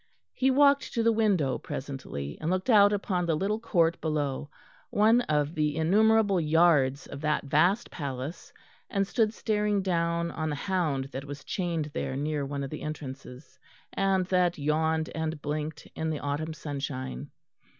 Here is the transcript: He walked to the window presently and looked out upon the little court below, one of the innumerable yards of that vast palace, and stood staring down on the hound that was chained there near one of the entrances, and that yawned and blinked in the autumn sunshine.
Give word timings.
He 0.33 0.49
walked 0.49 0.93
to 0.95 1.03
the 1.03 1.11
window 1.11 1.59
presently 1.59 2.35
and 2.41 2.49
looked 2.49 2.71
out 2.71 2.91
upon 2.91 3.27
the 3.27 3.35
little 3.35 3.59
court 3.59 4.01
below, 4.01 4.49
one 4.89 5.21
of 5.29 5.53
the 5.53 5.75
innumerable 5.75 6.41
yards 6.41 7.05
of 7.05 7.21
that 7.21 7.43
vast 7.43 7.91
palace, 7.91 8.51
and 8.89 9.05
stood 9.05 9.31
staring 9.31 9.83
down 9.83 10.31
on 10.31 10.49
the 10.49 10.55
hound 10.55 11.03
that 11.11 11.25
was 11.25 11.43
chained 11.43 11.91
there 11.93 12.15
near 12.15 12.43
one 12.47 12.63
of 12.63 12.71
the 12.71 12.81
entrances, 12.81 13.59
and 13.93 14.25
that 14.25 14.57
yawned 14.57 15.09
and 15.13 15.39
blinked 15.39 15.87
in 15.93 16.09
the 16.09 16.19
autumn 16.19 16.55
sunshine. 16.55 17.29